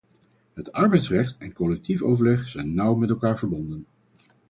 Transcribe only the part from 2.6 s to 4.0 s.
nauw met elkaar verbonden.